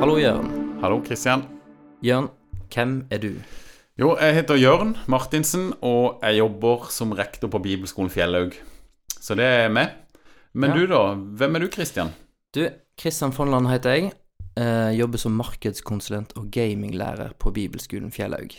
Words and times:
Hallo, 0.00 0.16
Jørn. 0.20 0.48
Hallo, 0.82 0.98
Kristian. 1.04 1.42
Jørn, 2.04 2.28
hvem 2.72 2.94
er 3.12 3.20
du? 3.22 3.30
Jo, 3.98 4.12
jeg 4.20 4.34
heter 4.36 4.58
Jørn 4.60 4.94
Martinsen, 5.10 5.70
og 5.84 6.20
jeg 6.22 6.38
jobber 6.40 6.86
som 6.92 7.14
rektor 7.16 7.50
på 7.52 7.60
Bibelskolen 7.64 8.10
Fjellhaug. 8.12 8.56
Så 9.16 9.34
det 9.38 9.46
er 9.46 9.68
meg. 9.72 9.94
Men 10.54 10.70
Ja. 10.70 10.76
du, 10.76 10.86
da? 10.86 11.00
Hvem 11.14 11.56
er 11.56 11.58
du, 11.60 11.68
Kristian? 11.68 12.12
Du, 12.54 12.68
Kristian 12.98 13.32
Fonland 13.32 13.68
heter 13.68 13.90
jeg. 13.96 14.12
Eh, 14.56 14.92
jobber 14.98 15.18
som 15.18 15.32
markedskonsulent 15.36 16.32
og 16.36 16.50
gaminglærer 16.50 17.32
på 17.38 17.50
Bibelskolen 17.52 18.12
Fjellhaug. 18.12 18.56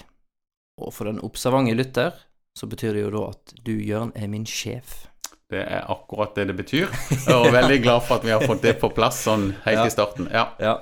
Og 0.81 0.93
for 0.93 1.05
den 1.05 1.19
observante 1.23 1.73
lytter, 1.73 2.11
så 2.57 2.67
betyr 2.67 2.93
det 2.93 3.01
jo 3.03 3.09
da 3.11 3.29
at 3.29 3.53
du, 3.65 3.71
Jørn, 3.71 4.11
er 4.15 4.27
min 4.27 4.45
sjef. 4.45 5.07
Det 5.49 5.61
er 5.63 5.85
akkurat 5.89 6.35
det 6.35 6.47
det 6.47 6.57
betyr. 6.57 6.87
Jeg 7.11 7.47
er 7.47 7.51
veldig 7.51 7.81
glad 7.83 8.01
for 8.03 8.15
at 8.15 8.23
vi 8.25 8.29
har 8.35 8.41
fått 8.45 8.61
det 8.61 8.79
på 8.81 8.89
plass 8.93 9.23
sånn 9.23 9.53
helt 9.65 9.77
Ja. 9.83 9.85
i 9.85 9.89
starten. 9.93 10.27
Ja. 10.33 10.49
Ja. 10.59 10.75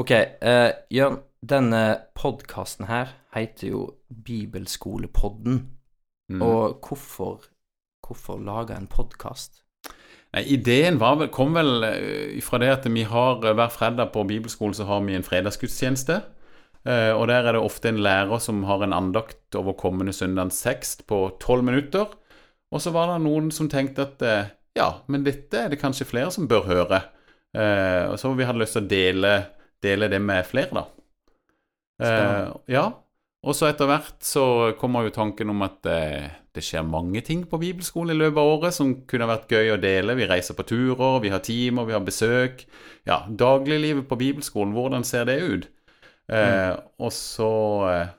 Ok, 0.00 0.12
uh, 0.40 0.70
Jørn, 0.92 1.18
denne 1.44 1.82
podkasten 2.16 2.86
her 2.88 3.12
heter 3.34 3.72
jo 3.72 3.82
Bibelskolepodden. 4.08 5.58
Mm. 6.32 6.42
Og 6.42 6.78
hvorfor, 6.80 7.42
hvorfor 8.06 8.40
lage 8.40 8.76
en 8.76 8.88
podkast? 8.90 9.60
Nei, 10.32 10.46
ideen 10.54 10.96
var 11.00 11.18
vel, 11.20 11.28
kom 11.34 11.52
vel 11.58 11.84
eh, 11.84 12.38
fra 12.44 12.60
det 12.62 12.70
at 12.72 12.86
vi 12.88 13.02
har 13.04 13.42
eh, 13.44 13.52
hver 13.52 13.72
fredag 13.74 14.14
på 14.14 14.22
bibelskolen 14.24 14.72
så 14.78 14.86
har 14.88 15.02
vi 15.04 15.18
en 15.18 15.26
fredagsgudstjeneste. 15.26 16.22
Eh, 16.88 17.10
og 17.12 17.26
der 17.28 17.44
er 17.44 17.58
det 17.58 17.60
ofte 17.60 17.90
en 17.92 18.00
lærer 18.00 18.40
som 18.40 18.62
har 18.64 18.86
en 18.86 18.96
andakt 18.96 19.58
over 19.60 19.76
kommende 19.76 20.14
søndagens 20.16 20.62
tekst 20.64 21.04
på 21.10 21.26
tolv 21.42 21.68
minutter. 21.68 22.16
Og 22.72 22.80
så 22.80 22.94
var 22.96 23.12
det 23.12 23.20
noen 23.26 23.52
som 23.52 23.68
tenkte 23.68 24.08
at 24.08 24.24
ja, 24.72 24.88
men 25.12 25.24
dette 25.26 25.58
er 25.58 25.72
det 25.72 25.80
kanskje 25.82 26.08
flere 26.08 26.32
som 26.32 26.48
bør 26.48 26.64
høre. 26.70 27.02
Eh, 27.52 28.08
og 28.08 28.16
så 28.20 28.32
vi 28.32 28.46
hadde 28.48 28.62
lyst 28.62 28.78
til 28.78 28.86
å 28.86 28.88
dele, 28.88 29.32
dele 29.82 30.08
det 30.12 30.20
med 30.22 30.46
flere, 30.48 30.70
da. 30.72 30.84
Eh, 32.02 32.52
ja. 32.74 32.84
Og 33.42 33.56
så 33.58 33.66
etter 33.66 33.88
hvert 33.90 34.22
så 34.22 34.44
kommer 34.78 35.02
jo 35.08 35.14
tanken 35.14 35.50
om 35.50 35.64
at 35.66 35.86
eh, 35.90 36.28
det 36.54 36.62
skjer 36.62 36.84
mange 36.86 37.22
ting 37.26 37.42
på 37.50 37.58
bibelskolen 37.58 38.14
i 38.14 38.18
løpet 38.18 38.38
av 38.38 38.50
året 38.52 38.76
som 38.76 38.92
kunne 39.10 39.26
vært 39.30 39.50
gøy 39.50 39.72
å 39.74 39.80
dele. 39.82 40.14
Vi 40.18 40.28
reiser 40.30 40.54
på 40.58 40.66
turer, 40.68 41.18
vi 41.24 41.32
har 41.32 41.42
timer, 41.42 41.88
vi 41.88 41.96
har 41.96 42.04
besøk. 42.06 42.66
Ja, 43.08 43.24
dagliglivet 43.26 44.06
på 44.10 44.18
bibelskolen, 44.20 44.74
hvordan 44.76 45.02
ser 45.06 45.26
det 45.26 45.38
ut? 45.42 45.68
Eh, 46.30 46.76
Og 47.02 47.10
så 47.12 47.50
eh, 47.90 48.12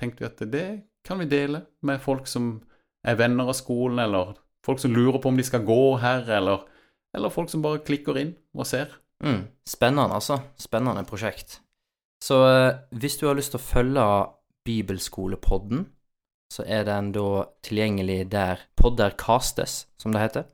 tenkte 0.00 0.24
vi 0.24 0.30
at 0.30 0.44
det 0.52 0.68
kan 1.06 1.20
vi 1.20 1.28
dele 1.30 1.66
med 1.86 2.00
folk 2.02 2.26
som 2.26 2.62
er 3.06 3.18
venner 3.20 3.52
av 3.52 3.54
skolen, 3.54 4.00
eller 4.02 4.34
folk 4.66 4.80
som 4.82 4.94
lurer 4.94 5.20
på 5.22 5.30
om 5.30 5.36
de 5.36 5.44
skal 5.46 5.62
gå 5.66 5.96
her, 6.02 6.24
eller, 6.38 6.64
eller 7.14 7.30
folk 7.30 7.52
som 7.52 7.62
bare 7.62 7.84
klikker 7.86 8.18
inn 8.18 8.32
og 8.56 8.66
ser. 8.66 8.88
Mm, 9.24 9.46
spennende, 9.68 10.14
altså. 10.14 10.40
Spennende 10.60 11.04
prosjekt. 11.08 11.60
Så 12.22 12.40
eh, 12.48 12.74
hvis 12.96 13.18
du 13.20 13.26
har 13.28 13.36
lyst 13.38 13.54
til 13.54 13.60
å 13.60 13.66
følge 13.66 14.06
Bibelskolepodden, 14.66 15.86
så 16.52 16.64
er 16.66 16.84
den 16.86 17.12
da 17.14 17.44
tilgjengelig 17.66 18.30
der 18.32 18.62
podder 18.78 19.16
castes, 19.18 19.86
som 19.98 20.14
det 20.14 20.22
heter. 20.22 20.46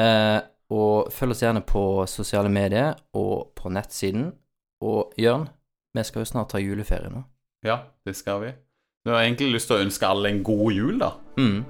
Eh, 0.00 0.40
og 0.72 1.12
følg 1.12 1.34
oss 1.34 1.42
gjerne 1.44 1.62
på 1.68 2.06
sosiale 2.08 2.48
medier 2.52 2.94
og 3.18 3.52
på 3.58 3.68
nettsiden. 3.72 4.30
Og 4.82 5.12
Jørn, 5.20 5.48
vi 5.94 6.04
skal 6.08 6.24
jo 6.24 6.30
snart 6.32 6.50
ta 6.54 6.58
juleferie 6.62 7.12
nå. 7.12 7.22
Ja, 7.66 7.76
det 8.06 8.16
skal 8.18 8.40
vi. 8.42 8.54
Nå 9.06 9.12
har 9.14 9.26
egentlig 9.26 9.52
lyst 9.56 9.68
til 9.70 9.76
å 9.78 9.84
ønske 9.84 10.08
alle 10.08 10.32
en 10.32 10.42
god 10.46 10.72
jul, 10.72 10.98
da. 11.02 11.10
Mm. 11.38 11.64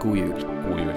God 0.00 0.16
jul. 0.20 0.40
God 0.68 0.78
jul. 0.84 0.94